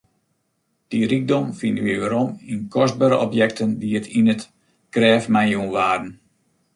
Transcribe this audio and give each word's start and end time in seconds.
Dy 0.89 0.99
rykdom 1.11 1.45
fine 1.59 1.81
wy 1.85 1.93
werom 2.01 2.29
yn 2.51 2.61
kostbere 2.73 3.15
objekten 3.25 3.69
dy't 3.81 4.07
yn 4.19 4.31
it 4.33 4.43
grêf 4.93 5.23
meijûn 5.33 5.71
waarden. 5.73 6.11